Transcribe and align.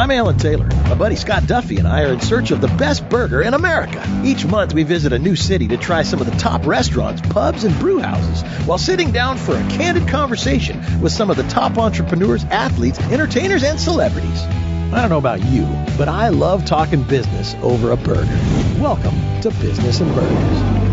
I'm 0.00 0.10
Alan 0.10 0.38
Taylor. 0.38 0.64
My 0.64 0.94
buddy 0.94 1.14
Scott 1.14 1.46
Duffy 1.46 1.76
and 1.76 1.86
I 1.86 2.04
are 2.04 2.14
in 2.14 2.20
search 2.20 2.52
of 2.52 2.62
the 2.62 2.68
best 2.68 3.06
burger 3.10 3.42
in 3.42 3.52
America. 3.52 4.02
Each 4.24 4.46
month 4.46 4.72
we 4.72 4.82
visit 4.82 5.12
a 5.12 5.18
new 5.18 5.36
city 5.36 5.68
to 5.68 5.76
try 5.76 6.04
some 6.04 6.22
of 6.22 6.26
the 6.26 6.38
top 6.38 6.66
restaurants, 6.66 7.20
pubs, 7.20 7.64
and 7.64 7.78
brew 7.78 7.98
houses 7.98 8.40
while 8.66 8.78
sitting 8.78 9.12
down 9.12 9.36
for 9.36 9.54
a 9.54 9.68
candid 9.68 10.08
conversation 10.08 11.02
with 11.02 11.12
some 11.12 11.28
of 11.28 11.36
the 11.36 11.46
top 11.50 11.76
entrepreneurs, 11.76 12.44
athletes, 12.44 12.98
entertainers, 12.98 13.62
and 13.62 13.78
celebrities. 13.78 14.40
I 14.40 15.02
don't 15.02 15.10
know 15.10 15.18
about 15.18 15.44
you, 15.44 15.66
but 15.98 16.08
I 16.08 16.30
love 16.30 16.64
talking 16.64 17.02
business 17.02 17.54
over 17.60 17.90
a 17.90 17.98
burger. 17.98 18.38
Welcome 18.80 19.42
to 19.42 19.50
Business 19.60 20.00
and 20.00 20.14
Burgers. 20.14 20.89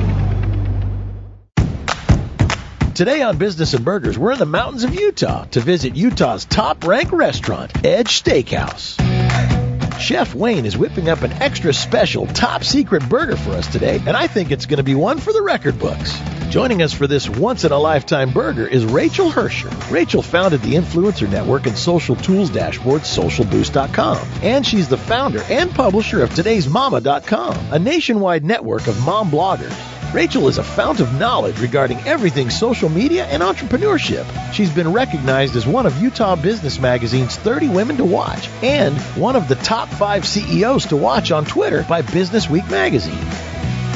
Today 2.97 3.21
on 3.21 3.37
Business 3.37 3.75
and 3.75 3.85
Burgers, 3.85 4.17
we're 4.17 4.31
in 4.31 4.39
the 4.39 4.47
mountains 4.47 4.83
of 4.83 4.95
Utah 4.95 5.43
to 5.51 5.59
visit 5.59 5.95
Utah's 5.95 6.45
top 6.45 6.83
ranked 6.83 7.11
restaurant, 7.11 7.85
Edge 7.85 8.23
Steakhouse. 8.23 8.99
Chef 9.99 10.33
Wayne 10.33 10.65
is 10.65 10.79
whipping 10.79 11.07
up 11.07 11.21
an 11.21 11.31
extra 11.33 11.73
special 11.73 12.25
top 12.25 12.63
secret 12.63 13.07
burger 13.07 13.37
for 13.37 13.51
us 13.51 13.67
today, 13.67 14.01
and 14.07 14.17
I 14.17 14.25
think 14.25 14.49
it's 14.49 14.65
going 14.65 14.77
to 14.77 14.83
be 14.83 14.95
one 14.95 15.19
for 15.19 15.31
the 15.31 15.43
record 15.43 15.77
books. 15.77 16.19
Joining 16.49 16.81
us 16.81 16.91
for 16.91 17.05
this 17.05 17.29
once 17.29 17.65
in 17.65 17.71
a 17.71 17.77
lifetime 17.77 18.31
burger 18.31 18.65
is 18.65 18.83
Rachael 18.83 19.29
Herrscher. 19.29 19.91
Rachel 19.91 20.23
founded 20.23 20.63
the 20.63 20.73
influencer 20.73 21.29
network 21.29 21.67
and 21.67 21.77
social 21.77 22.15
tools 22.15 22.49
dashboard 22.49 23.03
socialboost.com, 23.03 24.27
and 24.41 24.65
she's 24.65 24.87
the 24.87 24.97
founder 24.97 25.43
and 25.51 25.69
publisher 25.69 26.23
of 26.23 26.33
today's 26.33 26.67
mama.com, 26.67 27.55
a 27.71 27.77
nationwide 27.77 28.43
network 28.43 28.87
of 28.87 28.99
mom 29.05 29.29
bloggers. 29.29 29.96
Rachael 30.13 30.47
is 30.47 30.57
a 30.57 30.63
fount 30.63 31.01
of 31.01 31.13
knowledge 31.19 31.59
regarding 31.59 31.99
everything 32.07 32.49
social 32.49 32.87
media 32.87 33.25
and 33.25 33.43
entrepreneurship. 33.43 34.25
She's 34.53 34.73
been 34.73 34.93
recognized 34.93 35.55
as 35.57 35.67
one 35.67 35.85
of 35.85 36.01
Utah 36.01 36.37
Business 36.37 36.79
Magazine's 36.79 37.35
30 37.35 37.67
Women 37.67 37.97
to 37.97 38.05
Watch 38.05 38.47
and 38.63 38.97
one 39.17 39.35
of 39.35 39.49
the 39.49 39.55
top 39.55 39.89
five 39.89 40.25
CEOs 40.25 40.85
to 40.87 40.95
watch 40.95 41.31
on 41.31 41.43
Twitter 41.43 41.83
by 41.89 42.01
Business 42.01 42.49
Week 42.49 42.67
magazine. 42.69 43.25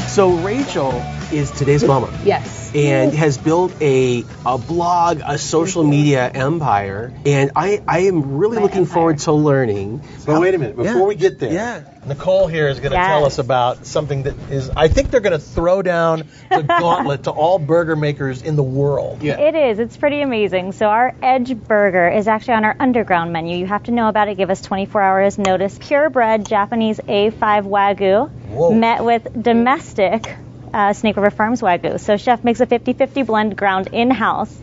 So 0.10 0.36
Rachael 0.40 1.02
is 1.32 1.50
today's 1.52 1.84
mama. 1.84 2.12
Yes. 2.26 2.61
And 2.74 3.14
has 3.14 3.38
built 3.38 3.74
a, 3.82 4.24
a 4.46 4.58
blog, 4.58 5.22
a 5.26 5.38
social 5.38 5.84
media 5.84 6.30
empire. 6.30 7.12
And 7.26 7.52
I, 7.56 7.82
I 7.88 8.00
am 8.02 8.38
really 8.38 8.58
My 8.58 8.64
looking 8.64 8.80
empire. 8.84 8.94
forward 8.94 9.18
to 9.20 9.34
learning. 9.34 10.02
But 10.26 10.40
wait 10.40 10.56
a 10.56 10.58
minute, 10.58 10.76
before 10.78 10.94
Yeah. 10.94 11.04
we 11.06 11.16
get 11.16 11.40
there, 11.40 11.52
Yeah. 11.52 11.82
Nicole 12.06 12.48
here 12.48 12.68
is 12.68 12.80
going 12.80 12.92
to 12.94 12.98
Yes. 12.98 13.08
tell 13.08 13.26
us 13.26 13.38
about 13.38 13.86
something 13.86 14.24
that 14.24 14.34
is, 14.50 14.72
I 14.76 14.88
think 14.88 15.12
they're 15.12 15.20
going 15.22 15.34
to 15.34 15.46
throw 15.46 15.82
down 15.84 16.24
the 16.50 16.64
gauntlet 16.80 17.24
to 17.26 17.32
all 17.32 17.60
burger 17.60 17.96
makers 17.96 18.42
in 18.42 18.56
the 18.56 18.64
world. 18.64 19.22
Yeah. 19.22 19.40
It 19.40 19.54
is. 19.54 19.78
It's 19.78 19.98
pretty 19.98 20.22
amazing. 20.22 20.72
So 20.72 20.88
our 20.88 21.14
Edge 21.22 21.56
Burger 21.56 22.08
is 22.10 22.28
actually 22.28 22.56
on 22.56 22.66
our 22.66 22.76
underground 22.80 23.32
menu. 23.34 23.58
You 23.58 23.68
have 23.68 23.84
to 23.84 23.92
know 23.92 24.08
about 24.10 24.30
it. 24.30 24.36
Give 24.38 24.50
us 24.50 24.62
24 24.62 25.02
hours 25.02 25.38
notice. 25.38 25.78
Purebred 25.80 26.46
Japanese 26.48 27.00
A5 27.00 27.64
Wagyu 27.68 28.30
Whoa. 28.30 28.74
met 28.74 29.04
with 29.04 29.28
domestic 29.44 30.36
uh, 30.74 30.94
Snake 30.94 31.16
River 31.18 31.30
Farms 31.32 31.62
Wagyu. 31.62 32.00
So 32.00 32.18
chef 32.18 32.44
makes 32.44 32.60
a 32.62 32.68
50-50 32.68 33.26
blend 33.26 33.56
ground 33.58 33.90
in-house 33.92 34.56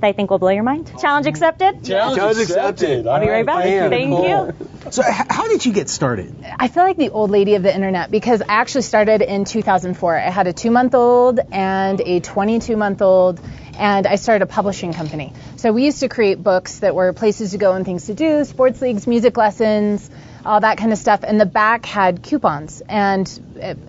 that 0.00 0.08
I 0.08 0.12
think 0.12 0.30
will 0.30 0.38
blow 0.38 0.50
your 0.50 0.62
mind. 0.62 0.90
Challenge 1.00 1.26
accepted. 1.26 1.84
Challenge 1.84 2.38
accepted. 2.38 3.06
I'll 3.06 3.20
be 3.20 3.28
right 3.28 3.46
back. 3.46 3.56
I 3.64 3.68
am. 3.68 3.90
Thank 3.90 4.10
Cool. 4.10 4.28
you. 4.28 4.54
So 4.88 5.02
h- 5.02 5.26
how 5.28 5.48
did 5.48 5.66
you 5.66 5.72
get 5.72 5.88
started? 5.88 6.32
I 6.60 6.68
feel 6.68 6.84
like 6.84 6.96
the 6.96 7.10
old 7.10 7.32
lady 7.32 7.56
of 7.56 7.64
the 7.64 7.74
internet 7.74 8.08
because 8.08 8.40
I 8.40 8.46
actually 8.50 8.82
started 8.82 9.20
in 9.20 9.44
2004. 9.44 10.16
I 10.16 10.30
had 10.30 10.46
a 10.46 10.52
two 10.52 10.70
month 10.70 10.94
old 10.94 11.40
and 11.50 12.00
a 12.00 12.20
22 12.20 12.76
month 12.76 13.02
old, 13.02 13.40
and 13.76 14.06
I 14.06 14.14
started 14.14 14.44
a 14.44 14.46
publishing 14.46 14.92
company. 14.92 15.32
So 15.56 15.72
we 15.72 15.84
used 15.86 15.98
to 16.00 16.08
create 16.08 16.40
books 16.40 16.78
that 16.78 16.94
were 16.94 17.12
places 17.12 17.50
to 17.50 17.58
go 17.58 17.72
and 17.72 17.84
things 17.84 18.06
to 18.06 18.14
do, 18.14 18.44
sports 18.44 18.80
leagues, 18.80 19.08
music 19.08 19.36
lessons, 19.36 20.08
all 20.46 20.60
that 20.60 20.78
kind 20.78 20.92
of 20.92 20.98
stuff. 20.98 21.20
And 21.22 21.40
the 21.40 21.46
back 21.46 21.84
had 21.84 22.22
coupons. 22.22 22.82
And 22.88 23.26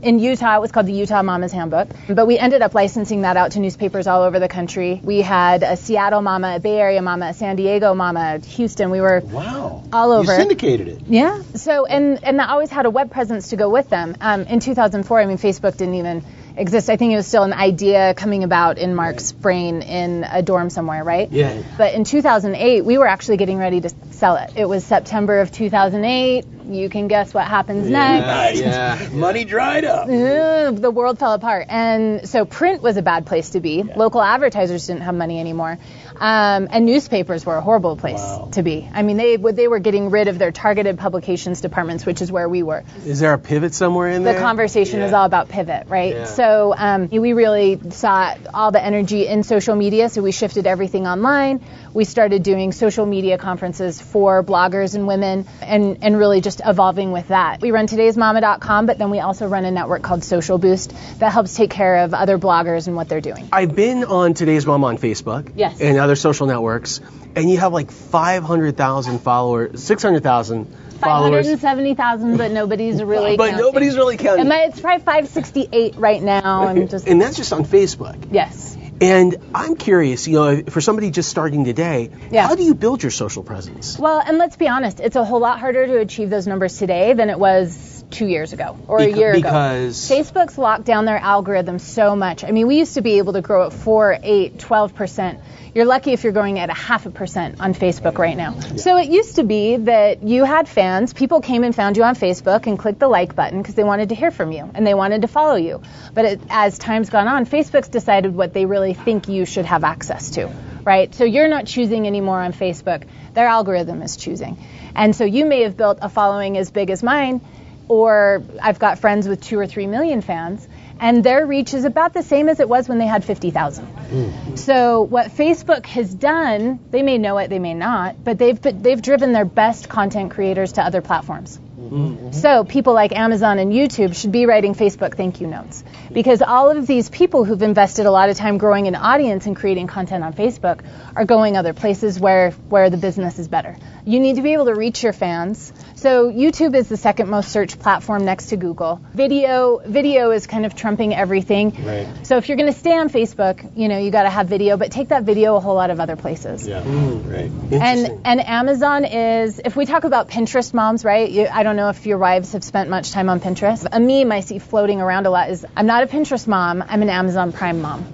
in 0.02 0.20
Utah, 0.20 0.58
it 0.58 0.62
was 0.62 0.72
called 0.72 0.86
the 0.88 0.94
Utah 0.94 1.22
Mama's 1.24 1.52
Handbook. 1.52 1.90
But 2.10 2.26
we 2.26 2.38
ended 2.38 2.62
up 2.62 2.74
licensing 2.74 3.22
that 3.22 3.38
out 3.38 3.52
to 3.54 3.60
newspapers 3.60 4.08
all 4.08 4.24
over 4.24 4.40
the 4.40 4.48
country. 4.48 5.00
We 5.04 5.22
had 5.22 5.64
a 5.64 5.78
Seattle 5.78 6.22
Mama, 6.22 6.56
a 6.56 6.60
Bay 6.60 6.78
Area 6.80 7.02
Mama, 7.02 7.28
a 7.28 7.34
San 7.34 7.56
Diego 7.56 7.94
Mama, 7.94 8.40
Houston. 8.40 8.90
We 8.90 9.02
were 9.02 9.22
Wow. 9.24 9.84
All 9.94 10.12
over. 10.12 10.32
You 10.32 10.38
syndicated 10.40 10.88
it. 10.88 11.02
yeah. 11.08 11.42
So 11.56 11.86
and 11.86 12.24
and 12.24 12.42
I 12.42 12.50
always 12.50 12.70
had 12.70 12.86
a 12.86 12.90
web 12.90 13.12
presence 13.12 13.50
to 13.50 13.56
go 13.56 13.70
with 13.70 13.90
them. 13.90 14.16
Um, 14.22 14.42
in 14.44 14.60
2004, 14.60 15.20
I 15.22 15.26
mean, 15.26 15.38
Facebook 15.38 15.78
didn't 15.78 15.96
even 15.96 16.24
exist. 16.58 16.90
I 16.90 16.98
think 16.98 17.14
it 17.14 17.16
was 17.16 17.28
still 17.28 17.44
an 17.44 17.54
idea 17.54 18.14
coming 18.16 18.44
about 18.44 18.78
in 18.78 18.96
Mark's 18.96 19.32
brain 19.32 19.82
in 19.82 20.26
a 20.30 20.42
dorm 20.42 20.70
somewhere, 20.70 21.04
right? 21.04 21.32
Yeah. 21.32 21.62
But 21.78 21.94
in 21.94 22.04
2008, 22.04 22.84
we 22.84 22.98
were 22.98 23.08
actually 23.08 23.38
getting 23.38 23.58
ready 23.58 23.82
to 23.82 23.90
sell 24.12 24.36
it. 24.36 24.52
It 24.56 24.66
was 24.66 24.84
September 24.84 25.40
of 25.40 25.52
2008. 25.52 26.46
You 26.70 26.90
can 26.90 27.08
guess 27.08 27.34
what 27.34 27.46
happens 27.46 27.90
next. 27.90 28.60
Yeah. 28.60 29.08
Money 29.14 29.46
dried 29.46 29.86
up. 29.86 30.10
Ugh, 30.10 30.76
the 30.76 30.92
world 30.92 31.18
fell 31.18 31.34
apart. 31.34 31.68
And 31.70 32.28
so 32.28 32.44
print 32.44 32.82
was 32.82 32.98
a 32.98 33.02
bad 33.02 33.26
place 33.26 33.52
to 33.52 33.62
be. 33.62 33.84
Local 33.84 34.22
advertisers 34.22 34.88
didn't 34.88 35.04
have 35.04 35.16
money 35.16 35.40
anymore. 35.40 35.78
Um, 36.20 36.68
and 36.72 36.86
newspapers 36.86 37.46
were 37.46 37.56
a 37.56 37.62
horrible 37.62 37.96
place 37.96 38.20
Wow. 38.20 38.50
to 38.54 38.64
be. 38.64 38.90
I 38.94 39.04
mean, 39.04 39.18
they 39.18 39.38
they 39.38 39.68
were 39.68 39.80
getting 39.80 40.10
rid 40.10 40.28
of 40.28 40.40
their 40.40 40.52
targeted 40.52 40.98
publications 40.98 41.62
departments, 41.62 42.06
which 42.06 42.22
is 42.22 42.32
where 42.32 42.50
we 42.50 42.64
were. 42.64 42.84
Is 43.06 43.20
there 43.20 43.34
a 43.34 43.38
pivot 43.38 43.74
somewhere 43.74 44.08
in 44.10 44.24
The 44.24 44.32
there? 44.32 44.34
The 44.36 44.40
conversation 44.42 45.02
is 45.02 45.14
all 45.14 45.26
about 45.26 45.50
pivot, 45.50 45.88
right? 45.90 46.14
Yeah. 46.16 46.26
So 46.26 46.74
um, 46.78 47.08
we 47.10 47.34
really 47.34 47.80
saw 47.92 48.34
all 48.54 48.72
the 48.72 48.84
energy 48.84 49.28
in 49.28 49.44
social 49.44 49.76
media, 49.76 50.10
so 50.10 50.22
we 50.22 50.32
shifted 50.32 50.66
everything 50.68 51.08
online. 51.08 51.62
We 51.94 52.04
started 52.04 52.44
doing 52.44 52.72
social 52.72 53.06
media 53.06 53.38
conferences 53.38 54.00
for 54.02 54.44
bloggers 54.44 54.96
and 54.96 55.08
women, 55.08 55.46
and 55.62 55.98
and 56.02 56.18
really 56.18 56.42
just 56.42 56.62
evolving 56.66 57.12
with 57.12 57.30
that. 57.30 57.62
We 57.62 57.72
run 57.72 57.88
today'smama.com, 57.88 58.86
but 58.86 58.98
then 58.98 59.10
we 59.10 59.20
also 59.20 59.48
run 59.48 59.66
a 59.66 59.72
network 59.72 60.02
called 60.02 60.24
Social 60.24 60.58
Boost 60.58 60.94
that 61.20 61.32
helps 61.32 61.56
take 61.56 61.70
care 61.72 61.98
of 62.04 62.14
other 62.14 62.38
bloggers 62.38 62.88
and 62.88 62.96
what 62.96 63.10
they're 63.10 63.22
doing. 63.22 63.48
I've 63.52 63.76
been 63.76 64.04
on 64.04 64.34
Today's 64.34 64.66
Mom 64.66 64.84
on 64.84 64.98
Facebook 64.98 65.52
Yes. 65.56 65.80
and 65.82 65.98
other 66.08 66.16
social 66.16 66.48
networks, 66.48 67.02
and 67.36 67.50
you 67.50 67.58
have 67.58 67.74
like 67.74 67.92
500,000 67.92 69.20
followers, 69.20 69.84
600,000 69.84 70.66
followers. 71.00 71.46
570,000, 71.46 72.38
but 72.38 72.52
nobody's 72.52 73.04
really. 73.04 73.38
But 73.38 73.52
counting. 73.52 73.66
nobody's 73.66 73.96
really 73.96 74.18
counting. 74.18 74.50
It's 74.50 74.80
probably 74.80 75.04
568 75.04 75.96
right 75.98 76.22
now. 76.22 76.68
I'm 76.68 76.88
just. 76.88 77.08
and 77.08 77.22
that's 77.22 77.38
just 77.38 77.54
on 77.54 77.66
Facebook. 77.66 78.30
Yes. 78.32 78.76
And 79.00 79.36
I'm 79.54 79.76
curious, 79.76 80.28
you 80.28 80.40
know, 80.40 80.64
for 80.70 80.82
somebody 80.82 81.12
just 81.12 81.30
starting 81.30 81.66
today, 81.66 82.10
Yeah. 82.32 82.48
how 82.48 82.56
do 82.56 82.64
you 82.64 82.74
build 82.74 83.04
your 83.04 83.12
social 83.12 83.44
presence? 83.44 84.00
Well, 84.00 84.20
and 84.26 84.40
let's 84.40 84.56
be 84.56 84.68
honest, 84.68 85.00
it's 85.00 85.16
a 85.16 85.24
whole 85.24 85.40
lot 85.40 85.60
harder 85.60 85.86
to 85.86 86.00
achieve 86.00 86.32
those 86.32 86.48
numbers 86.48 86.80
today 86.80 87.14
than 87.14 87.30
it 87.30 87.38
was 87.38 87.97
two 88.10 88.28
years 88.28 88.54
ago 88.54 88.78
or 88.88 89.00
a 89.00 89.08
year 89.08 89.34
because- 89.34 90.10
ago. 90.10 90.22
Facebook's 90.22 90.58
locked 90.58 90.86
down 90.86 91.06
their 91.06 91.18
algorithm 91.18 91.80
so 91.80 92.16
much. 92.16 92.44
I 92.44 92.52
mean, 92.52 92.68
we 92.68 92.78
used 92.78 92.96
to 92.96 93.02
be 93.02 93.18
able 93.18 93.34
to 93.34 93.42
grow 93.42 93.68
at 93.68 93.74
4, 93.74 94.20
8, 94.22 94.58
12%. 94.58 95.40
You're 95.76 95.86
lucky 95.86 96.14
if 96.14 96.24
you're 96.24 96.34
going 96.34 96.58
at 96.58 96.70
a 96.70 96.74
half 96.74 97.06
a 97.06 97.12
percent 97.12 97.60
on 97.60 97.74
Facebook 97.74 98.18
right 98.18 98.36
now. 98.36 98.60
So 98.78 98.98
it 98.98 99.10
used 99.10 99.36
to 99.36 99.44
be 99.44 99.78
that 99.78 100.24
you 100.24 100.44
had 100.44 100.68
fans, 100.68 101.14
people 101.14 101.42
came 101.42 101.64
and 101.64 101.76
found 101.76 101.98
you 101.98 102.04
on 102.04 102.16
Facebook 102.16 102.66
and 102.66 102.80
clicked 102.80 103.00
the 103.00 103.08
like 103.08 103.36
button 103.36 103.62
because 103.62 103.76
they 103.76 103.84
wanted 103.84 104.10
to 104.10 104.16
hear 104.16 104.32
from 104.32 104.52
you 104.52 104.70
and 104.74 104.88
they 104.88 104.96
wanted 104.96 105.22
to 105.22 105.28
follow 105.28 105.56
you. 105.56 105.82
But 106.14 106.26
it, 106.26 106.42
as 106.50 106.80
time's 106.80 107.10
gone 107.10 107.28
on, 107.28 107.46
Facebook's 107.46 107.90
decided 107.90 108.34
what 108.34 108.54
they 108.54 108.66
really 108.66 108.94
think 108.94 109.28
you 109.28 109.46
should 109.46 109.66
have 109.66 109.84
access 109.84 110.32
to 110.32 110.50
right? 110.88 111.14
So 111.14 111.26
you're 111.26 111.50
not 111.50 111.66
choosing 111.68 112.08
anymore 112.08 112.40
on 112.40 112.54
Facebook. 112.54 113.04
Their 113.34 113.46
algorithm 113.46 114.02
is 114.02 114.16
choosing. 114.16 114.58
And 114.96 115.14
so 115.14 115.26
you 115.26 115.46
may 115.46 115.64
have 115.64 115.76
built 115.76 116.00
a 116.02 116.08
following 116.08 116.58
as 116.58 116.72
big 116.72 116.90
as 116.90 117.04
mine, 117.04 117.42
or 117.88 118.44
I've 118.62 118.80
got 118.80 119.00
friends 119.00 119.28
with 119.28 119.42
two 119.42 119.60
or 119.60 119.68
three 119.68 119.88
million 119.88 120.22
fans, 120.22 120.68
and 121.00 121.24
their 121.24 121.46
reach 121.46 121.74
is 121.74 121.86
about 121.86 122.14
the 122.14 122.24
same 122.24 122.50
as 122.50 122.60
it 122.60 122.68
was 122.68 122.90
when 122.90 122.98
they 122.98 123.06
had 123.06 123.24
50,000. 123.24 123.86
Hmm. 123.86 124.56
So 124.56 125.02
what 125.02 125.28
Facebook 125.28 125.86
has 125.88 126.14
done, 126.14 126.80
they 126.92 127.04
may 127.04 127.18
know 127.18 127.38
it, 127.38 127.50
they 127.50 127.60
may 127.60 127.74
not, 127.74 128.24
but 128.24 128.38
they've 128.38 128.60
they've 128.62 129.02
driven 129.02 129.32
their 129.32 129.46
best 129.46 129.90
content 129.90 130.32
creators 130.32 130.74
to 130.74 130.82
other 130.82 131.02
platforms. 131.02 131.60
Mm-hmm. 131.78 132.32
So 132.32 132.64
people 132.64 132.94
like 132.94 133.12
Amazon 133.12 133.60
and 133.60 133.72
YouTube 133.72 134.20
should 134.20 134.32
be 134.32 134.48
writing 134.48 134.74
Facebook 134.74 135.16
thank 135.16 135.42
you 135.42 135.48
notes 135.48 135.84
because 136.12 136.42
all 136.42 136.72
of 136.72 136.88
these 136.88 137.08
people 137.08 137.44
who've 137.44 137.62
invested 137.62 138.08
a 138.08 138.12
lot 138.12 138.30
of 138.30 138.38
time 138.38 138.58
growing 138.58 138.88
an 138.88 138.96
audience 138.96 139.46
and 139.46 139.56
creating 139.56 139.86
content 139.86 140.24
on 140.24 140.34
Facebook 140.34 140.84
are 141.16 141.26
going 141.26 141.56
other 141.56 141.74
places 141.74 142.20
where 142.20 142.52
where 142.70 142.90
the 142.90 142.98
business 142.98 143.38
is 143.38 143.48
better. 143.48 143.78
You 144.06 144.20
need 144.20 144.38
to 144.38 144.42
be 144.42 144.54
able 144.54 144.66
to 144.66 144.74
reach 144.74 145.04
your 145.04 145.14
fans. 145.14 145.72
So 145.96 146.32
YouTube 146.32 146.74
is 146.76 146.90
the 146.90 146.98
second 146.98 147.30
most 147.30 147.52
searched 147.52 147.80
platform 147.80 148.26
next 148.26 148.48
to 148.48 148.58
Google. 148.58 149.00
Video 149.14 149.80
video 149.86 150.32
is 150.32 150.48
kind 150.48 150.66
of 150.66 150.74
trumping 150.74 151.14
everything. 151.14 151.76
Right. 151.86 152.08
So 152.26 152.38
if 152.38 152.50
you're 152.50 152.58
going 152.58 152.74
to 152.74 152.80
stay 152.80 152.98
on 152.98 153.10
Facebook, 153.10 153.78
you 153.78 153.88
know, 153.88 154.00
you 154.00 154.10
got 154.10 154.24
to 154.24 154.32
have 154.32 154.48
video, 154.48 154.78
but 154.78 154.92
take 154.92 155.10
that 155.10 155.24
video 155.24 155.56
a 155.56 155.60
whole 155.60 155.76
lot 155.76 155.92
of 155.92 156.00
other 156.00 156.16
places. 156.16 156.68
Yeah. 156.68 156.82
Mm-hmm. 156.82 157.32
Right. 157.32 157.82
And 157.82 158.26
and 158.26 158.40
Amazon 158.48 159.06
is 159.06 159.62
if 159.64 159.76
we 159.76 159.86
talk 159.86 160.06
about 160.06 160.30
Pinterest 160.30 160.74
moms, 160.74 161.06
right? 161.06 161.30
You, 161.30 161.46
I 161.46 161.67
don't 161.68 161.76
know 161.76 161.90
if 161.90 162.06
your 162.06 162.18
wives 162.18 162.54
have 162.54 162.64
spent 162.64 162.90
much 162.90 163.12
time 163.12 163.28
on 163.28 163.42
Pinterest. 163.42 163.86
A 163.92 164.00
meme 164.00 164.32
I 164.32 164.40
see 164.40 164.58
floating 164.58 165.02
around 165.02 165.26
a 165.26 165.30
lot 165.30 165.50
is 165.50 165.66
I'm 165.76 165.86
not 165.86 166.02
a 166.02 166.08
Pinterest 166.08 166.48
mom, 166.48 166.82
I'm 166.88 167.02
an 167.02 167.10
Amazon 167.10 167.52
Prime 167.52 167.82
mom. 167.82 168.06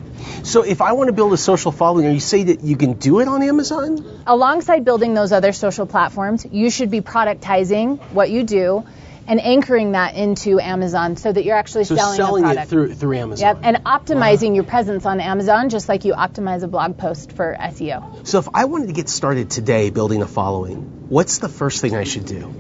So 0.44 0.64
if 0.64 0.82
I 0.82 0.94
want 0.94 1.10
to 1.10 1.14
build 1.14 1.34
a 1.34 1.38
social 1.38 1.72
following, 1.72 2.08
are 2.08 2.12
you 2.12 2.20
say 2.20 2.44
that 2.46 2.64
you 2.64 2.76
can 2.76 2.94
do 2.94 3.20
it 3.20 3.28
on 3.28 3.44
Amazon? 3.44 4.24
Alongside 4.26 4.86
building 4.86 5.14
those 5.14 5.32
other 5.32 5.52
social 5.52 5.86
platforms, 5.86 6.48
you 6.52 6.72
should 6.72 6.90
be 6.90 7.02
productizing 7.02 8.00
what 8.12 8.32
you 8.32 8.44
do 8.44 8.86
and 9.28 9.40
anchoring 9.40 9.94
that 9.94 10.16
into 10.16 10.60
Amazon 10.60 11.16
so 11.16 11.32
that 11.32 11.44
you're 11.46 11.56
actually 11.56 11.86
So 11.86 11.96
selling, 11.96 12.16
selling 12.18 12.44
it 12.44 12.48
product. 12.48 12.70
through 12.70 12.94
through 12.96 13.18
Amazon. 13.18 13.56
Yep, 13.56 13.60
and 13.64 13.78
optimizing 13.86 14.56
your 14.56 14.64
presence 14.64 15.06
on 15.06 15.20
Amazon 15.20 15.70
just 15.70 15.88
like 15.90 16.06
you 16.06 16.14
optimize 16.14 16.64
a 16.64 16.68
blog 16.68 16.98
post 16.98 17.32
for 17.32 17.56
SEO. 17.60 18.28
So 18.28 18.40
if 18.40 18.50
I 18.54 18.66
wanted 18.66 18.88
to 18.88 18.94
get 18.94 19.10
started 19.10 19.50
today 19.50 19.90
building 19.90 20.22
a 20.22 20.28
following, 20.28 21.06
what's 21.10 21.38
the 21.40 21.50
first 21.50 21.82
thing 21.82 21.96
I 21.96 22.04
should 22.04 22.26
do? 22.26 22.54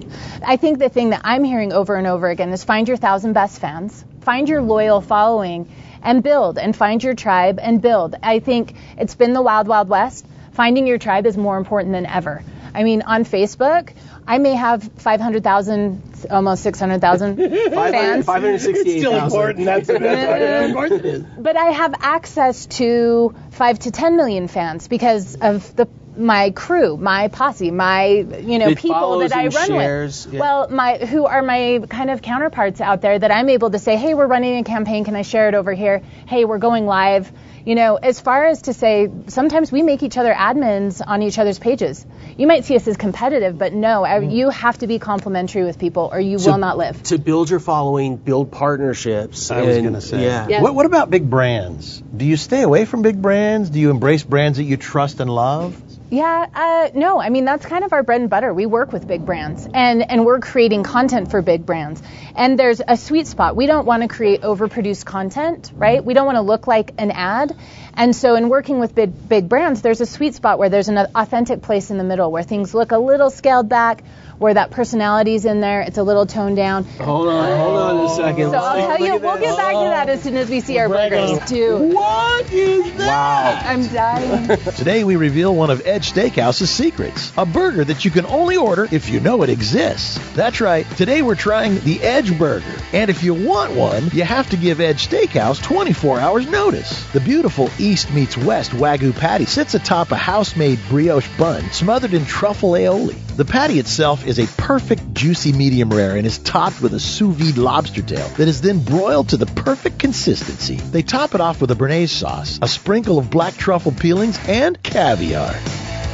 I 0.45 0.57
think 0.57 0.79
the 0.79 0.89
thing 0.89 1.09
that 1.11 1.21
I'm 1.23 1.43
hearing 1.43 1.73
over 1.73 1.95
and 1.95 2.07
over 2.07 2.29
again 2.29 2.51
is 2.53 2.63
find 2.63 2.87
your 2.87 2.97
thousand 2.97 3.33
best 3.33 3.59
fans, 3.59 4.03
find 4.21 4.47
your 4.47 4.61
loyal 4.61 5.01
following, 5.01 5.69
and 6.01 6.21
build, 6.23 6.57
and 6.57 6.75
find 6.75 7.03
your 7.03 7.13
tribe 7.13 7.59
and 7.61 7.81
build. 7.81 8.15
I 8.21 8.39
think 8.39 8.75
it's 8.97 9.15
been 9.15 9.33
the 9.33 9.41
wild, 9.41 9.67
wild 9.67 9.89
west. 9.89 10.25
Finding 10.53 10.85
your 10.85 10.99
tribe 10.99 11.25
is 11.25 11.35
more 11.35 11.57
important 11.57 11.93
than 11.93 12.05
ever. 12.05 12.43
I 12.73 12.83
mean, 12.83 13.01
on 13.03 13.23
Facebook, 13.25 13.93
I 14.27 14.37
may 14.37 14.53
have 14.55 14.83
500,000, 14.97 16.27
almost 16.31 16.63
600,000 16.63 17.37
fans. 17.37 18.25
568,000. 18.25 19.65
That's, 19.65 19.87
that's 19.87 20.65
important 20.69 21.05
it 21.05 21.05
is. 21.05 21.23
but 21.37 21.55
I 21.57 21.65
have 21.65 21.95
access 21.99 22.65
to 22.77 23.35
five 23.51 23.79
to 23.79 23.91
ten 23.91 24.15
million 24.15 24.47
fans 24.47 24.87
because 24.87 25.35
of 25.35 25.75
the 25.75 25.87
my 26.17 26.51
crew, 26.51 26.97
my 26.97 27.27
posse, 27.27 27.71
my 27.71 28.05
you 28.05 28.59
know 28.59 28.69
It 28.69 28.77
people 28.77 29.19
that 29.19 29.35
I 29.35 29.43
and 29.43 29.53
run 29.53 29.67
shares, 29.67 30.25
with. 30.25 30.35
yeah. 30.35 30.39
Well, 30.39 30.69
my 30.69 30.97
who 30.97 31.25
are 31.25 31.41
my 31.41 31.81
kind 31.89 32.09
of 32.09 32.21
counterparts 32.21 32.81
out 32.81 33.01
there 33.01 33.17
that 33.17 33.31
I'm 33.31 33.49
able 33.49 33.71
to 33.71 33.79
say, 33.79 33.95
hey, 33.95 34.13
we're 34.13 34.27
running 34.27 34.57
a 34.57 34.63
campaign. 34.63 35.05
Can 35.05 35.15
I 35.15 35.21
share 35.23 35.49
it 35.49 35.55
over 35.55 35.73
here? 35.73 36.01
Hey, 36.27 36.45
we're 36.45 36.57
going 36.59 36.85
live. 36.85 37.31
You 37.65 37.75
know, 37.75 37.95
as 37.95 38.19
far 38.19 38.45
as 38.47 38.63
to 38.63 38.73
say, 38.73 39.09
sometimes 39.27 39.71
we 39.71 39.83
make 39.83 40.03
each 40.03 40.17
other 40.17 40.33
admins 40.33 41.01
on 41.05 41.21
each 41.21 41.39
other's 41.39 41.59
pages. 41.59 42.05
You 42.37 42.45
might 42.45 42.65
see 42.65 42.75
us 42.75 42.85
as 42.89 42.97
competitive, 42.97 43.57
but 43.57 43.71
no, 43.71 44.03
I- 44.03 44.19
mm-hmm. 44.19 44.31
you 44.31 44.49
have 44.49 44.77
to 44.79 44.87
be 44.87 44.99
complimentary 44.99 45.63
with 45.63 45.79
people 45.79 46.09
or 46.11 46.19
you 46.19 46.39
will 46.39 46.57
not 46.57 46.77
live. 46.77 47.01
To 47.03 47.17
build 47.17 47.49
your 47.49 47.61
following, 47.61 48.17
build 48.17 48.51
partnerships. 48.51 49.49
I 49.49 49.61
was 49.61 49.77
going 49.77 49.93
to 49.93 50.01
say. 50.01 50.23
Yeah. 50.23 50.47
Yeah. 50.49 50.61
What, 50.61 50.75
what 50.75 50.85
about 50.85 51.09
big 51.09 51.29
brands? 51.29 52.01
Do 52.01 52.25
you 52.25 52.35
stay 52.35 52.63
away 52.63 52.83
from 52.83 53.01
big 53.01 53.21
brands? 53.21 53.69
Do 53.69 53.79
you 53.79 53.91
embrace 53.91 54.23
brands 54.23 54.57
that 54.57 54.65
you 54.65 54.75
trust 54.75 55.21
and 55.21 55.29
love? 55.29 55.81
Yeah, 56.13 56.45
uh, 56.53 56.89
no, 56.93 57.19
I 57.19 57.29
mean 57.29 57.43
that's 57.43 57.65
kind 57.65 57.83
of 57.83 57.91
our 57.91 58.03
bread 58.03 58.21
and 58.21 58.29
butter. 58.29 58.53
We 58.53 58.67
work 58.67 58.93
with 58.93 59.07
big 59.07 59.25
brands, 59.25 59.67
and 59.73 60.11
and 60.11 60.25
we're 60.27 60.41
creating 60.41 60.83
content 60.83 61.31
for 61.31 61.41
big 61.41 61.65
brands. 61.65 62.03
And 62.35 62.59
there's 62.59 62.83
a 62.87 62.97
sweet 62.97 63.25
spot. 63.25 63.55
We 63.55 63.65
don't 63.65 63.87
want 63.87 64.03
to 64.03 64.07
create 64.07 64.43
overproduced 64.43 65.05
content, 65.05 65.71
right? 65.75 66.05
We 66.05 66.13
don't 66.13 66.27
want 66.27 66.35
to 66.35 66.43
look 66.43 66.67
like 66.67 66.93
an 66.99 67.09
ad. 67.09 67.57
And 67.95 68.15
so 68.15 68.35
in 68.35 68.49
working 68.49 68.79
with 68.79 68.95
big 68.95 69.29
big 69.29 69.47
brands, 69.47 69.81
there's 69.81 70.01
a 70.01 70.05
sweet 70.05 70.33
spot 70.35 70.57
where 70.57 70.69
there's 70.69 70.89
an 70.89 70.97
authentic 71.15 71.61
place 71.61 71.91
in 71.91 71.97
the 71.97 72.03
middle 72.03 72.31
where 72.31 72.43
things 72.43 72.73
look 72.73 72.91
a 72.91 72.97
little 72.97 73.29
scaled 73.29 73.69
back, 73.69 74.03
where 74.39 74.55
that 74.55 74.71
personality's 74.71 75.45
in 75.45 75.61
there. 75.61 75.81
It's 75.81 75.97
a 75.99 76.03
little 76.03 76.25
toned 76.25 76.55
down. 76.55 76.85
Hold 76.85 77.27
on, 77.27 77.57
hold 77.57 77.77
on 77.79 78.05
a 78.05 78.09
second. 78.15 78.49
So 78.51 78.57
I'll 78.57 78.97
tell 78.97 79.05
you, 79.05 79.17
we'll 79.17 79.37
get 79.39 79.55
back 79.55 79.73
to 79.73 79.79
that 79.79 80.09
as 80.09 80.23
soon 80.23 80.35
as 80.37 80.49
we 80.49 80.59
see 80.59 80.79
our 80.79 80.89
burgers. 80.89 81.39
Dude, 81.47 81.93
What 81.93 82.51
is 82.51 82.91
that? 82.95 83.63
Wow. 83.63 83.69
I'm 83.69 83.87
dying. 83.87 84.57
Today 84.75 85.03
we 85.03 85.15
reveal 85.15 85.53
one 85.55 85.69
of 85.69 85.85
Edge 85.85 86.11
Steakhouse's 86.11 86.71
secrets, 86.71 87.31
a 87.37 87.45
burger 87.45 87.85
that 87.85 88.03
you 88.05 88.11
can 88.11 88.25
only 88.25 88.57
order 88.57 88.87
if 88.91 89.09
you 89.09 89.19
know 89.19 89.43
it 89.43 89.49
exists. 89.49 90.17
That's 90.33 90.59
right, 90.61 90.85
today 90.97 91.21
we're 91.21 91.35
trying 91.35 91.79
the 91.81 92.01
Edge 92.01 92.37
Burger. 92.37 92.65
And 92.91 93.09
if 93.11 93.23
you 93.23 93.35
want 93.35 93.73
one, 93.75 94.09
you 94.13 94.23
have 94.23 94.49
to 94.49 94.57
give 94.57 94.79
Edge 94.81 95.07
Steakhouse 95.07 95.61
24 95.61 96.19
hours 96.19 96.47
notice. 96.47 97.03
The 97.13 97.19
beautiful 97.19 97.69
East 97.83 98.13
meets 98.13 98.37
West 98.37 98.71
Wagyu 98.71 99.13
patty 99.13 99.45
sits 99.45 99.75
atop 99.75 100.13
a 100.13 100.15
house-made 100.15 100.79
brioche 100.87 101.27
bun 101.37 101.69
smothered 101.71 102.13
in 102.13 102.25
truffle 102.25 102.71
aioli. 102.71 103.17
The 103.35 103.43
patty 103.43 103.77
itself 103.77 104.25
is 104.25 104.39
a 104.39 104.47
perfect 104.61 105.13
juicy 105.13 105.51
medium 105.51 105.89
rare 105.89 106.15
and 106.15 106.25
is 106.25 106.37
topped 106.37 106.81
with 106.81 106.93
a 106.93 106.99
sous 106.99 107.35
vide 107.35 107.57
lobster 107.57 108.01
tail 108.01 108.25
that 108.37 108.47
is 108.47 108.61
then 108.61 108.79
broiled 108.79 109.29
to 109.29 109.37
the 109.37 109.47
perfect 109.47 109.99
consistency. 109.99 110.75
They 110.77 111.01
top 111.01 111.35
it 111.35 111.41
off 111.41 111.59
with 111.59 111.71
a 111.71 111.75
béarnaise 111.75 112.07
sauce, 112.07 112.57
a 112.61 112.69
sprinkle 112.69 113.19
of 113.19 113.29
black 113.29 113.55
truffle 113.55 113.91
peelings, 113.91 114.39
and 114.47 114.81
caviar. 114.81 115.53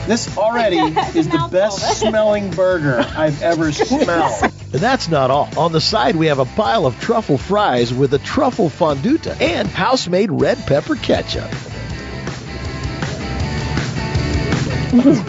This 0.09 0.35
already 0.39 0.77
is 1.15 1.27
the 1.27 1.47
best 1.51 2.00
smelling 2.00 2.50
burger 2.50 3.06
I've 3.15 3.44
ever 3.44 3.71
smelled. 3.71 4.41
And 4.41 4.81
that's 4.81 5.07
not 5.07 5.29
all. 5.29 5.47
On 5.56 5.71
the 5.71 5.79
side, 5.79 6.15
we 6.15 6.25
have 6.25 6.39
a 6.39 6.45
pile 6.45 6.88
of 6.88 7.00
truffle 7.00 7.38
fries 7.38 7.94
with 7.94 8.11
a 8.15 8.17
truffle 8.17 8.71
fonduta 8.71 9.39
and 9.39 9.67
house-made 9.67 10.31
red 10.31 10.57
pepper 10.65 10.95
ketchup. 10.95 11.51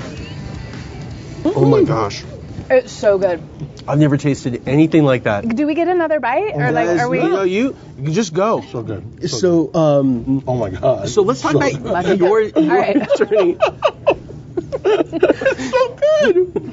Oh 1.42 1.64
my 1.64 1.82
gosh. 1.82 2.22
It's 2.68 2.92
so 2.92 3.18
good. 3.18 3.42
I've 3.88 3.98
never 3.98 4.16
tasted 4.18 4.68
anything 4.68 5.04
like 5.04 5.24
that. 5.24 5.48
Do 5.48 5.66
we 5.66 5.74
get 5.74 5.88
another 5.88 6.20
bite, 6.20 6.54
or 6.54 6.70
like, 6.70 7.00
are 7.00 7.08
we? 7.08 7.18
No, 7.18 7.42
you, 7.42 7.74
you 7.98 8.12
just 8.12 8.34
go. 8.34 8.60
So 8.60 8.82
good. 8.82 9.28
So, 9.28 9.74
um, 9.74 10.44
Oh 10.46 10.56
my 10.56 10.70
god. 10.70 11.08
so 11.08 11.22
let's 11.22 11.40
talk 11.40 11.54
about 11.54 12.18
your, 12.18 12.42
your 12.42 12.76
right. 12.76 13.08
journey. 13.16 13.56
So 15.10 15.98
good. 16.00 16.72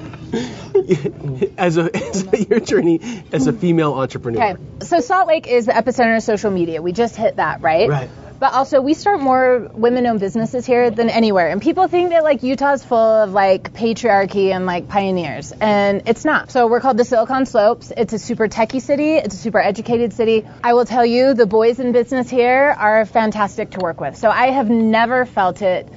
As 1.58 1.78
a, 1.78 1.96
as 1.96 2.28
a 2.34 2.44
your 2.44 2.60
journey 2.60 3.24
as 3.32 3.48
a 3.48 3.54
female 3.54 3.94
entrepreneur. 3.94 4.52
Okay, 4.52 4.62
so 4.82 5.00
Salt 5.00 5.28
Lake 5.28 5.48
is 5.48 5.66
the 5.66 5.72
epicenter 5.72 6.18
of 6.18 6.24
social 6.24 6.52
media. 6.52 6.82
We 6.82 6.92
just 6.92 7.16
hit 7.16 7.38
that, 7.38 7.62
right? 7.62 7.90
Right. 7.90 8.10
But 8.40 8.54
also, 8.54 8.82
we 8.82 8.94
start 8.94 9.20
more 9.20 9.68
women-owned 9.74 10.20
businesses 10.20 10.64
here 10.64 10.92
than 10.92 11.10
anywhere, 11.10 11.48
and 11.48 11.60
people 11.60 11.88
think 11.88 12.12
that 12.12 12.24
like 12.24 12.44
Utah's 12.44 12.84
full 12.84 12.98
of 12.98 13.32
like 13.32 13.74
patriarchy 13.74 14.52
and 14.52 14.68
like 14.68 14.88
pioneers, 14.88 15.52
and 15.60 16.04
it's 16.06 16.24
not. 16.24 16.52
So 16.52 16.68
we're 16.68 16.82
called 16.82 16.98
the 16.98 17.06
Silicon 17.06 17.48
Slopes. 17.48 17.92
It's 17.98 18.14
a 18.14 18.20
super 18.20 18.48
techie 18.48 18.82
city. 18.82 19.16
It's 19.16 19.34
a 19.34 19.40
super 19.40 19.60
educated 19.60 20.14
city. 20.14 20.46
I 20.64 20.76
will 20.76 20.86
tell 20.86 21.06
you, 21.06 21.34
the 21.34 21.48
boys 21.48 21.80
in 21.80 21.94
business 21.94 22.30
here 22.30 22.76
are 22.78 23.06
fantastic 23.06 23.72
to 23.72 23.80
work 23.80 24.00
with. 24.00 24.16
So 24.18 24.30
I 24.30 24.52
have 24.52 24.70
never 24.70 25.26
felt 25.26 25.64
it 25.64 25.88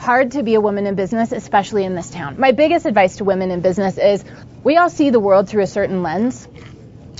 hard 0.00 0.32
to 0.32 0.42
be 0.42 0.54
a 0.54 0.60
woman 0.60 0.86
in 0.86 0.94
business, 0.94 1.30
especially 1.32 1.84
in 1.84 1.94
this 1.94 2.10
town. 2.10 2.36
My 2.38 2.52
biggest 2.52 2.86
advice 2.86 3.18
to 3.18 3.24
women 3.24 3.50
in 3.50 3.60
business 3.60 3.98
is 3.98 4.24
we 4.64 4.76
all 4.78 4.88
see 4.90 5.10
the 5.10 5.20
world 5.20 5.48
through 5.48 5.62
a 5.62 5.66
certain 5.66 6.02
lens. 6.02 6.48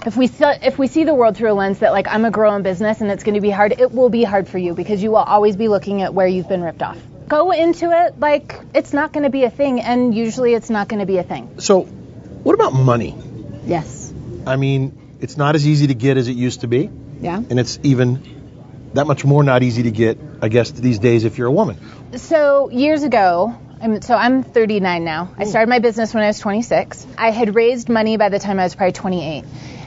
If 0.06 0.16
we 0.16 0.28
see, 0.28 0.44
if 0.62 0.78
we 0.78 0.86
see 0.86 1.04
the 1.04 1.14
world 1.14 1.36
through 1.36 1.52
a 1.52 1.56
lens 1.62 1.80
that 1.80 1.92
like 1.92 2.08
I'm 2.08 2.24
a 2.24 2.30
girl 2.30 2.54
in 2.56 2.62
business 2.62 3.02
and 3.02 3.10
it's 3.10 3.22
going 3.22 3.34
to 3.34 3.42
be 3.42 3.50
hard, 3.50 3.72
it 3.78 3.92
will 3.92 4.08
be 4.08 4.24
hard 4.24 4.48
for 4.48 4.56
you 4.56 4.74
because 4.74 5.02
you 5.02 5.10
will 5.10 5.18
always 5.18 5.56
be 5.56 5.68
looking 5.68 6.00
at 6.00 6.14
where 6.14 6.26
you've 6.26 6.48
been 6.48 6.62
ripped 6.62 6.82
off. 6.82 6.98
Go 7.28 7.50
into 7.52 7.90
it 7.92 8.18
like 8.18 8.58
it's 8.74 8.94
not 8.94 9.12
going 9.12 9.24
to 9.24 9.30
be 9.30 9.44
a 9.44 9.50
thing, 9.50 9.80
and 9.80 10.14
usually 10.14 10.54
it's 10.54 10.70
not 10.70 10.88
going 10.88 11.00
to 11.00 11.06
be 11.06 11.18
a 11.18 11.22
thing. 11.22 11.60
So, 11.60 11.82
what 11.82 12.54
about 12.54 12.72
money? 12.72 13.14
Yes. 13.66 14.12
I 14.46 14.56
mean, 14.56 15.16
it's 15.20 15.36
not 15.36 15.54
as 15.54 15.66
easy 15.66 15.86
to 15.88 15.94
get 15.94 16.16
as 16.16 16.28
it 16.28 16.36
used 16.36 16.62
to 16.62 16.66
be, 16.66 16.90
Yeah. 17.20 17.36
and 17.36 17.60
it's 17.60 17.78
even 17.82 18.39
that 18.94 19.06
much 19.06 19.24
more 19.24 19.42
not 19.42 19.62
easy 19.62 19.84
to 19.84 19.90
get, 19.90 20.18
I 20.42 20.48
guess, 20.48 20.70
these 20.70 20.98
days 20.98 21.24
if 21.24 21.38
you're 21.38 21.48
a 21.48 21.52
woman. 21.52 21.78
So 22.16 22.70
years 22.70 23.02
ago, 23.02 23.54
I'm, 23.80 24.02
so 24.02 24.14
I'm 24.14 24.42
39 24.42 25.04
now. 25.04 25.30
I 25.38 25.44
started 25.44 25.68
my 25.68 25.78
business 25.78 26.12
when 26.12 26.22
I 26.22 26.26
was 26.26 26.38
26. 26.38 27.06
I 27.16 27.30
had 27.30 27.54
raised 27.54 27.88
money 27.88 28.16
by 28.16 28.28
the 28.28 28.38
time 28.38 28.58
I 28.58 28.64
was 28.64 28.74
probably 28.74 28.92
28. 28.92 29.44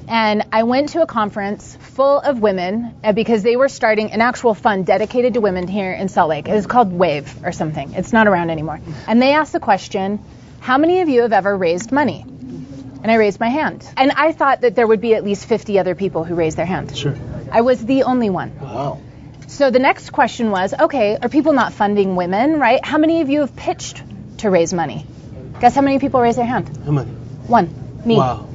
And 0.07 0.47
I 0.51 0.63
went 0.63 0.89
to 0.89 1.01
a 1.01 1.05
conference 1.05 1.77
full 1.79 2.19
of 2.19 2.41
women 2.41 2.95
uh, 3.03 3.13
because 3.13 3.43
they 3.43 3.55
were 3.55 3.69
starting 3.69 4.11
an 4.11 4.19
actual 4.19 4.53
fund 4.53 4.85
dedicated 4.85 5.35
to 5.35 5.41
women 5.41 5.67
here 5.67 5.93
in 5.93 6.09
Salt 6.09 6.29
Lake. 6.29 6.47
It 6.47 6.53
was 6.53 6.65
called 6.65 6.91
Wave 6.91 7.45
or 7.45 7.51
something. 7.51 7.93
It's 7.93 8.11
not 8.11 8.27
around 8.27 8.49
anymore. 8.49 8.81
And 9.07 9.21
they 9.21 9.33
asked 9.33 9.53
the 9.53 9.59
question, 9.59 10.19
how 10.59 10.77
many 10.77 11.01
of 11.01 11.09
you 11.09 11.21
have 11.21 11.33
ever 11.33 11.55
raised 11.55 11.91
money? 11.91 12.21
And 12.21 13.11
I 13.11 13.15
raised 13.15 13.39
my 13.39 13.49
hand. 13.49 13.87
And 13.95 14.11
I 14.11 14.31
thought 14.31 14.61
that 14.61 14.75
there 14.75 14.87
would 14.87 15.01
be 15.01 15.13
at 15.13 15.23
least 15.23 15.45
50 15.45 15.77
other 15.77 15.93
people 15.93 16.23
who 16.23 16.35
raised 16.35 16.57
their 16.57 16.65
hand. 16.65 16.95
Sure. 16.97 17.15
I 17.53 17.61
was 17.61 17.85
the 17.85 18.03
only 18.03 18.29
one. 18.29 18.59
Wow. 18.59 18.99
So 19.47 19.69
the 19.69 19.79
next 19.79 20.09
question 20.11 20.49
was, 20.49 20.73
okay, 20.73 21.17
are 21.21 21.29
people 21.29 21.53
not 21.53 21.71
funding 21.73 22.15
women, 22.15 22.59
right? 22.59 22.83
How 22.83 22.97
many 22.97 23.21
of 23.21 23.29
you 23.29 23.41
have 23.41 23.55
pitched 23.55 24.01
to 24.39 24.49
raise 24.49 24.73
money? 24.73 25.05
Guess 25.59 25.75
how 25.75 25.81
many 25.81 25.99
people 25.99 26.19
raise 26.19 26.35
their 26.35 26.45
hand? 26.45 26.75
How 26.83 26.91
many? 26.91 27.11
One. 27.11 28.01
Me. 28.03 28.15
Wow. 28.17 28.47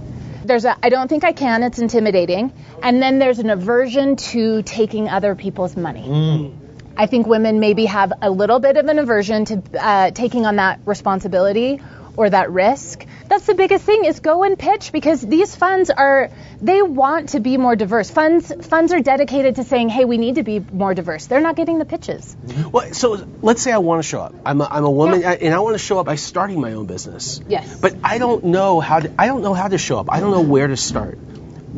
There's 0.45 0.65
a 0.65 0.77
I 0.83 0.89
don't 0.89 1.09
think 1.09 1.23
I 1.23 1.33
can, 1.33 1.63
it's 1.63 1.79
intimidating. 1.79 2.53
And 2.83 3.01
then 3.01 3.21
there's 3.21 3.39
an 3.39 3.51
aversion 3.51 4.17
to 4.17 4.63
taking 4.63 5.09
other 5.09 5.37
people's 5.37 5.77
money. 5.77 6.53
I 6.97 7.07
think 7.07 7.29
women 7.29 7.61
maybe 7.61 7.85
have 7.87 8.13
a 8.21 8.31
little 8.31 8.59
bit 8.59 8.77
of 8.77 8.87
an 8.87 8.99
aversion 8.99 9.45
to 9.45 9.63
uh, 9.81 10.11
taking 10.11 10.47
on 10.47 10.57
that 10.57 10.81
responsibility 10.85 11.81
or 12.17 12.29
that 12.29 12.51
risk. 12.51 13.07
That's 13.29 13.47
the 13.47 13.55
biggest 13.55 13.85
thing 13.85 14.05
is 14.05 14.21
go 14.21 14.43
and 14.45 14.59
pitch 14.59 14.91
because 14.93 15.21
these 15.21 15.55
funds 15.55 15.91
are 15.91 16.31
they 16.61 16.81
want 16.83 17.31
to 17.31 17.41
be 17.41 17.57
more 17.59 17.77
diverse. 17.77 18.11
Funds 18.11 18.53
funds 18.67 18.93
are 18.93 19.01
dedicated 19.01 19.57
to 19.57 19.65
saying, 19.65 19.91
"Hey, 19.91 20.05
we 20.05 20.17
need 20.19 20.37
to 20.37 20.43
be 20.43 20.59
more 20.61 20.95
diverse." 20.95 21.27
They're 21.27 21.41
not 21.41 21.55
getting 21.57 21.79
the 21.79 21.85
pitches. 21.85 22.35
Mm-hmm. 22.47 22.71
Well, 22.71 22.93
so 22.95 23.27
let's 23.43 23.63
say 23.63 23.71
I 23.73 23.79
want 23.79 24.03
to 24.03 24.09
show 24.09 24.21
up. 24.21 24.35
I'm 24.47 24.61
a, 24.61 24.69
I'm 24.71 24.85
a 24.85 24.91
woman, 24.91 25.21
Yeah. 25.21 25.33
and 25.33 25.55
I 25.55 25.59
want 25.61 25.75
to 25.75 25.79
show 25.79 26.01
up 26.01 26.07
by 26.07 26.17
starting 26.17 26.61
my 26.61 26.73
own 26.73 26.87
business. 26.87 27.41
Yes. 27.49 27.79
But 27.81 27.97
I 28.03 28.19
don't 28.19 28.45
know 28.45 28.81
how 28.81 29.01
to. 29.01 29.13
I 29.19 29.27
don't 29.27 29.43
know 29.43 29.55
how 29.55 29.69
to 29.69 29.79
show 29.79 29.99
up. 29.99 30.11
I 30.11 30.21
don't 30.21 30.31
know 30.31 30.41
where 30.57 30.67
to 30.67 30.77
start. 30.77 31.19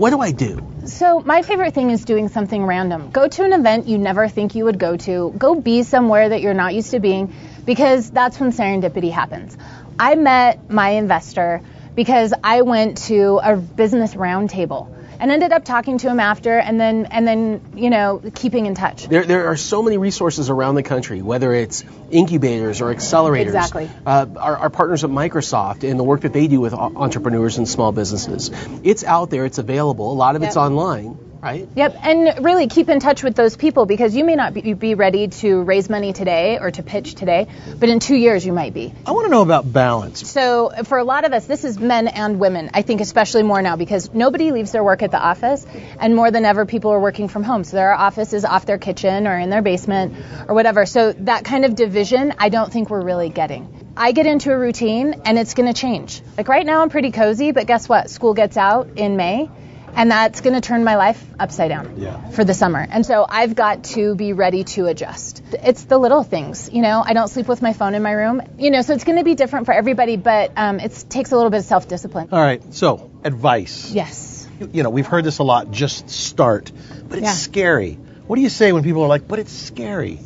what 0.00 0.10
do 0.10 0.20
I 0.20 0.30
do? 0.30 0.52
So 0.86 1.20
my 1.20 1.42
favorite 1.42 1.74
thing 1.74 1.90
is 1.90 2.04
doing 2.04 2.28
something 2.28 2.64
random. 2.64 3.10
Go 3.10 3.26
to 3.28 3.44
an 3.44 3.52
event 3.52 3.88
you 3.88 3.98
never 3.98 4.28
think 4.28 4.54
you 4.54 4.64
would 4.66 4.78
go 4.78 4.96
to. 4.96 5.34
Go 5.36 5.54
be 5.60 5.82
somewhere 5.82 6.28
that 6.28 6.40
you're 6.40 6.54
not 6.54 6.74
used 6.74 6.92
to 6.92 7.00
being 7.00 7.34
because 7.66 8.08
that's 8.10 8.38
when 8.40 8.52
serendipity 8.52 9.10
happens. 9.10 9.58
I 10.00 10.14
met 10.14 10.70
my 10.70 10.90
investor 10.92 11.60
because 11.94 12.32
I 12.42 12.62
went 12.62 12.96
to 13.08 13.38
a 13.42 13.54
business 13.54 14.14
roundtable 14.14 14.96
and 15.20 15.30
ended 15.30 15.52
up 15.52 15.66
talking 15.66 15.98
to 15.98 16.08
him 16.08 16.18
after 16.18 16.58
and 16.58 16.80
then 16.80 17.04
and 17.04 17.28
then 17.28 17.60
you 17.74 17.90
know 17.90 18.22
keeping 18.34 18.64
in 18.64 18.74
touch. 18.74 19.06
There, 19.08 19.26
there 19.26 19.48
are 19.48 19.58
so 19.58 19.82
many 19.82 19.98
resources 19.98 20.48
around 20.48 20.76
the 20.76 20.82
country 20.82 21.20
whether 21.20 21.52
it's 21.52 21.84
incubators 22.10 22.80
or 22.80 22.94
accelerators. 22.94 23.48
Exactly. 23.48 23.90
Uh, 24.06 24.24
our, 24.38 24.56
our, 24.56 24.70
partners 24.70 25.04
at 25.04 25.10
microsoft 25.10 25.86
and 25.86 26.00
the 26.00 26.04
work 26.04 26.22
that 26.22 26.32
they 26.32 26.48
do 26.48 26.62
with 26.62 26.72
entrepreneurs 26.72 27.58
and 27.58 27.68
small 27.68 27.92
businesses. 27.92 28.50
It's 28.82 29.04
out 29.04 29.28
there. 29.28 29.44
It's 29.44 29.58
available. 29.58 30.10
A 30.10 30.14
lot 30.14 30.34
of 30.34 30.40
yep. 30.40 30.48
it's 30.48 30.56
online 30.56 31.29
right? 31.40 31.68
Yep, 31.74 31.96
and 32.02 32.44
really 32.44 32.66
keep 32.66 32.88
in 32.88 33.00
touch 33.00 33.22
with 33.22 33.34
those 33.34 33.56
people 33.56 33.86
because 33.86 34.14
you 34.14 34.24
may 34.24 34.36
not 34.36 34.52
be, 34.54 34.74
be, 34.74 34.94
ready 34.94 35.28
to 35.28 35.62
raise 35.62 35.88
money 35.88 36.12
today 36.12 36.58
or 36.58 36.70
to 36.70 36.82
pitch 36.82 37.14
today, 37.14 37.46
but 37.78 37.88
in 37.88 38.00
two 38.00 38.14
years 38.14 38.44
you 38.44 38.52
might 38.52 38.74
be. 38.74 38.92
I 39.06 39.12
want 39.12 39.26
to 39.26 39.30
know 39.30 39.42
about 39.42 39.70
balance. 39.72 40.28
So 40.28 40.70
for 40.84 40.98
a 40.98 41.04
lot 41.04 41.24
of 41.24 41.32
us, 41.32 41.46
this 41.46 41.64
is 41.64 41.78
men 41.78 42.08
and 42.08 42.38
women. 42.38 42.70
I 42.74 42.82
think 42.82 43.00
especially 43.00 43.42
more 43.42 43.62
now 43.62 43.76
because 43.76 44.12
nobody 44.12 44.52
leaves 44.52 44.72
their 44.72 44.84
work 44.84 45.02
at 45.02 45.10
the 45.10 45.20
office, 45.20 45.66
and 45.98 46.14
more 46.14 46.30
than 46.30 46.44
ever, 46.44 46.66
people 46.66 46.90
are 46.90 47.00
working 47.00 47.28
from 47.28 47.42
home. 47.42 47.64
So 47.64 47.76
their 47.76 47.94
office 47.94 48.32
is 48.32 48.44
off 48.44 48.66
their 48.66 48.78
kitchen 48.78 49.26
or 49.26 49.38
in 49.38 49.50
their 49.50 49.62
basement 49.62 50.16
or 50.48 50.54
whatever. 50.54 50.84
So 50.84 51.12
that 51.12 51.44
kind 51.44 51.64
of 51.64 51.74
division, 51.74 52.34
I 52.38 52.50
don't 52.50 52.72
think 52.72 52.90
we're 52.90 53.02
really 53.02 53.30
getting. 53.30 53.92
I 53.96 54.12
get 54.12 54.26
into 54.26 54.52
a 54.52 54.58
routine 54.58 55.22
and 55.24 55.38
it's 55.38 55.54
going 55.54 55.72
to 55.72 55.78
change. 55.78 56.22
Like 56.36 56.48
right 56.48 56.64
now, 56.64 56.82
I'm 56.82 56.90
pretty 56.90 57.10
cozy, 57.10 57.52
but 57.52 57.66
guess 57.66 57.88
what? 57.88 58.08
School 58.10 58.34
gets 58.34 58.56
out 58.56 58.90
in 58.96 59.16
May 59.16 59.50
and 59.94 60.10
that's 60.10 60.40
going 60.40 60.54
to 60.54 60.60
turn 60.60 60.84
my 60.84 60.96
life 60.96 61.22
upside 61.38 61.68
down 61.68 61.94
yeah. 61.98 62.30
for 62.30 62.44
the 62.44 62.54
summer. 62.54 62.86
And 62.88 63.04
so 63.04 63.26
I've 63.28 63.54
got 63.54 63.84
to 63.84 64.14
be 64.14 64.32
ready 64.32 64.64
to 64.64 64.86
adjust. 64.86 65.42
It's 65.52 65.84
the 65.84 65.98
little 65.98 66.22
things, 66.22 66.70
you 66.72 66.82
know. 66.82 67.02
I 67.04 67.12
don't 67.12 67.28
sleep 67.28 67.48
with 67.48 67.62
my 67.62 67.72
phone 67.72 67.94
in 67.94 68.02
my 68.02 68.12
room, 68.12 68.42
you 68.58 68.70
know. 68.70 68.82
So 68.82 68.94
it's 68.94 69.04
going 69.04 69.18
to 69.18 69.24
be 69.24 69.34
different 69.34 69.66
for 69.66 69.72
everybody, 69.72 70.16
but 70.16 70.52
um, 70.56 70.80
it 70.80 71.04
takes 71.08 71.32
a 71.32 71.36
little 71.36 71.50
bit 71.50 71.58
of 71.58 71.64
self 71.64 71.88
discipline. 71.88 72.28
All 72.32 72.40
right. 72.40 72.62
So 72.74 73.10
advice. 73.24 73.90
Yes. 73.90 74.48
You 74.72 74.82
know, 74.82 74.90
we've 74.90 75.06
heard 75.06 75.24
this 75.24 75.38
a 75.38 75.42
lot. 75.42 75.70
Just 75.70 76.10
start, 76.10 76.70
but 77.08 77.18
it's 77.18 77.24
yeah. 77.26 77.32
scary. 77.32 77.94
What 78.26 78.36
do 78.36 78.42
you 78.42 78.50
say 78.50 78.72
when 78.72 78.82
people 78.82 79.02
are 79.02 79.08
like, 79.08 79.26
"But 79.26 79.38
it's 79.38 79.52
scary"? 79.52 80.20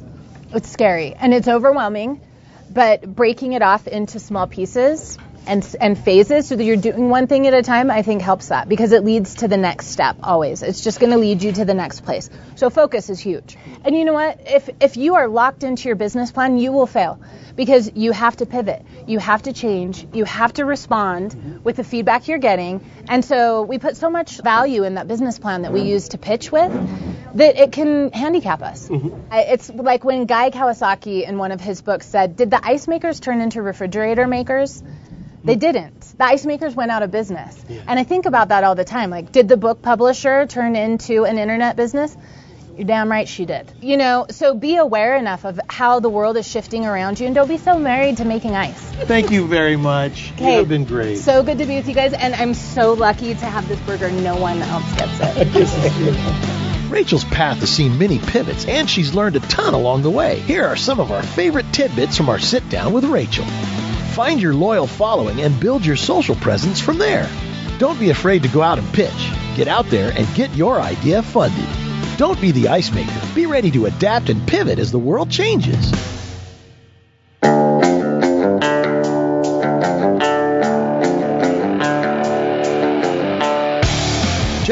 It's 0.52 0.68
scary 0.68 1.14
and 1.14 1.32
it's 1.32 1.48
overwhelming, 1.48 2.20
but 2.70 3.02
breaking 3.02 3.52
it 3.52 3.62
off 3.62 3.86
into 3.86 4.18
small 4.18 4.46
pieces 4.46 5.18
and 5.46 5.76
and 5.80 5.98
phases 5.98 6.48
so 6.48 6.56
that 6.56 6.64
you're 6.64 6.76
doing 6.76 7.08
one 7.08 7.26
thing 7.26 7.46
at 7.46 7.54
a 7.54 7.62
time 7.62 7.90
i 7.90 8.02
think 8.02 8.22
helps 8.22 8.48
that 8.48 8.68
because 8.68 8.92
it 8.92 9.04
leads 9.04 9.34
to 9.36 9.48
the 9.48 9.56
next 9.56 9.86
step 9.86 10.16
always. 10.22 10.62
It's 10.62 10.82
just 10.82 11.00
going 11.00 11.12
to 11.12 11.18
lead 11.18 11.42
you 11.42 11.52
to 11.52 11.64
the 11.64 11.74
next 11.74 12.04
place. 12.04 12.30
So 12.56 12.70
focus 12.70 13.10
is 13.10 13.20
huge. 13.20 13.56
And 13.84 13.96
you 13.96 14.04
know 14.04 14.12
what? 14.12 14.40
If 14.46 14.68
if 14.80 14.96
you 14.96 15.14
are 15.16 15.28
locked 15.28 15.62
into 15.62 15.88
your 15.88 15.96
business 15.96 16.32
plan 16.32 16.58
you 16.58 16.72
will 16.72 16.86
fail 16.86 17.20
because 17.56 17.90
you 17.94 18.12
have 18.12 18.36
to 18.36 18.46
pivot. 18.46 18.84
You 19.06 19.18
have 19.18 19.42
to 19.42 19.52
change. 19.52 20.06
You 20.12 20.24
have 20.24 20.52
to 20.54 20.64
respond 20.64 21.60
with 21.64 21.76
the 21.76 21.84
feedback 21.84 22.26
you're 22.28 22.38
getting. 22.38 22.80
And 23.08 23.24
so 23.24 23.62
we 23.62 23.78
put 23.78 23.96
so 23.96 24.10
much 24.10 24.40
value 24.42 24.84
in 24.84 24.94
that 24.94 25.06
business 25.06 25.38
plan 25.38 25.62
that 25.62 25.72
we 25.72 25.82
use 25.82 26.08
to 26.10 26.18
pitch 26.18 26.50
with 26.50 26.72
that 27.34 27.56
it 27.56 27.72
can 27.72 28.12
handicap 28.12 28.62
us. 28.62 28.88
Mm-hmm. 28.88 29.32
it's 29.32 29.70
like 29.70 30.04
when 30.04 30.26
guy 30.26 30.50
kawasaki 30.50 31.28
in 31.28 31.38
one 31.38 31.52
of 31.52 31.60
his 31.60 31.82
books 31.82 32.06
said 32.06 32.36
did 32.36 32.50
the 32.50 32.60
ice 32.64 32.86
makers 32.88 33.20
turn 33.20 33.40
into 33.40 33.62
refrigerator 33.62 34.26
makers 34.26 34.82
they 35.44 35.56
didn't. 35.56 36.00
The 36.18 36.24
ice 36.24 36.46
makers 36.46 36.74
went 36.74 36.90
out 36.90 37.02
of 37.02 37.10
business. 37.10 37.62
Yeah. 37.68 37.82
And 37.86 37.98
I 37.98 38.04
think 38.04 38.26
about 38.26 38.48
that 38.48 38.64
all 38.64 38.74
the 38.74 38.84
time. 38.84 39.10
Like, 39.10 39.30
did 39.30 39.48
the 39.48 39.56
book 39.56 39.82
publisher 39.82 40.46
turn 40.46 40.74
into 40.74 41.24
an 41.24 41.38
internet 41.38 41.76
business? 41.76 42.16
You're 42.76 42.86
damn 42.86 43.08
right 43.08 43.28
she 43.28 43.44
did. 43.44 43.70
You 43.80 43.96
know, 43.96 44.26
so 44.30 44.54
be 44.54 44.76
aware 44.76 45.16
enough 45.16 45.44
of 45.44 45.60
how 45.68 46.00
the 46.00 46.08
world 46.08 46.36
is 46.36 46.48
shifting 46.48 46.84
around 46.84 47.20
you 47.20 47.26
and 47.26 47.34
don't 47.34 47.46
be 47.46 47.58
so 47.58 47.78
married 47.78 48.16
to 48.16 48.24
making 48.24 48.56
ice. 48.56 48.80
Thank 49.04 49.30
you 49.30 49.46
very 49.46 49.76
much. 49.76 50.32
Okay. 50.32 50.52
You 50.52 50.58
have 50.58 50.68
been 50.68 50.84
great. 50.84 51.18
So 51.18 51.44
good 51.44 51.58
to 51.58 51.66
be 51.66 51.76
with 51.76 51.86
you 51.86 51.94
guys, 51.94 52.12
and 52.14 52.34
I'm 52.34 52.54
so 52.54 52.94
lucky 52.94 53.34
to 53.34 53.46
have 53.46 53.68
this 53.68 53.78
burger. 53.80 54.10
No 54.10 54.36
one 54.36 54.60
else 54.60 54.92
gets 54.96 55.18
it. 55.20 56.64
Rachael's 56.90 57.24
path 57.24 57.58
has 57.58 57.70
seen 57.70 57.98
many 57.98 58.18
pivots, 58.18 58.66
and 58.66 58.88
she's 58.90 59.14
learned 59.14 59.36
a 59.36 59.40
ton 59.40 59.74
along 59.74 60.02
the 60.02 60.10
way. 60.10 60.40
Here 60.40 60.64
are 60.64 60.76
some 60.76 61.00
of 61.00 61.12
our 61.12 61.22
favorite 61.22 61.66
tidbits 61.72 62.16
from 62.16 62.28
our 62.28 62.38
sit 62.38 62.68
down 62.68 62.92
with 62.92 63.04
Rachael. 63.04 63.46
Find 64.14 64.40
your 64.40 64.54
loyal 64.54 64.86
following 64.86 65.40
and 65.40 65.58
build 65.58 65.84
your 65.84 65.96
social 65.96 66.36
presence 66.36 66.80
from 66.80 66.98
there. 66.98 67.28
Don't 67.80 67.98
be 67.98 68.10
afraid 68.10 68.44
to 68.44 68.48
go 68.48 68.62
out 68.62 68.78
and 68.78 68.92
pitch. 68.92 69.10
Get 69.56 69.66
out 69.66 69.86
there 69.86 70.12
and 70.16 70.32
get 70.36 70.54
your 70.54 70.80
idea 70.80 71.20
funded. 71.20 71.66
Don't 72.16 72.40
be 72.40 72.52
the 72.52 72.68
ice 72.68 72.92
maker. 72.92 73.20
Be 73.34 73.46
ready 73.46 73.72
to 73.72 73.86
adapt 73.86 74.28
and 74.28 74.46
pivot 74.46 74.78
as 74.78 74.92
the 74.92 75.00
world 75.00 75.32
changes. 75.32 76.13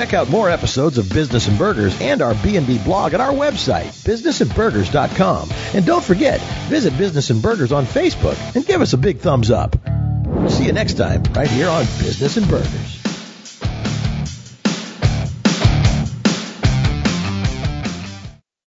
Check 0.02 0.14
out 0.14 0.28
more 0.30 0.50
episodes 0.50 0.98
of 0.98 1.08
Business 1.08 1.46
and 1.46 1.56
Burgers 1.56 1.96
and 2.00 2.22
our 2.22 2.34
B&B 2.42 2.78
blog 2.78 3.14
at 3.14 3.20
our 3.20 3.30
website, 3.30 3.86
businessandburgers.com. 4.02 5.50
And 5.74 5.86
don't 5.86 6.02
forget, 6.02 6.40
visit 6.68 6.98
Business 6.98 7.30
and 7.30 7.40
Burgers 7.40 7.70
on 7.70 7.86
Facebook 7.86 8.36
and 8.56 8.66
give 8.66 8.80
us 8.80 8.94
a 8.94 8.98
big 8.98 9.20
thumbs 9.20 9.52
up. 9.52 9.76
See 10.48 10.64
you 10.66 10.72
next 10.72 10.94
time 10.94 11.22
right 11.34 11.46
here 11.46 11.68
on 11.68 11.84
Business 12.00 12.36
and 12.36 12.48
Burgers. 12.48 13.01